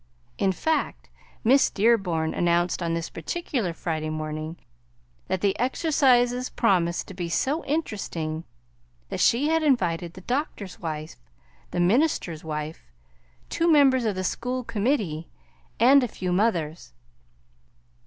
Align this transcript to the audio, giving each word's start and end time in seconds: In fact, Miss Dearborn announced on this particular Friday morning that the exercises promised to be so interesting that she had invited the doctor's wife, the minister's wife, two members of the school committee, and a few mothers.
In 0.39 0.51
fact, 0.51 1.09
Miss 1.43 1.69
Dearborn 1.69 2.33
announced 2.33 2.81
on 2.81 2.95
this 2.95 3.07
particular 3.07 3.71
Friday 3.71 4.09
morning 4.09 4.57
that 5.27 5.41
the 5.41 5.55
exercises 5.59 6.49
promised 6.49 7.07
to 7.07 7.13
be 7.13 7.29
so 7.29 7.63
interesting 7.65 8.43
that 9.09 9.19
she 9.19 9.49
had 9.49 9.61
invited 9.61 10.15
the 10.15 10.21
doctor's 10.21 10.79
wife, 10.79 11.17
the 11.69 11.79
minister's 11.79 12.43
wife, 12.43 12.91
two 13.47 13.71
members 13.71 14.03
of 14.05 14.15
the 14.15 14.23
school 14.23 14.63
committee, 14.63 15.27
and 15.79 16.03
a 16.03 16.07
few 16.07 16.31
mothers. 16.31 16.93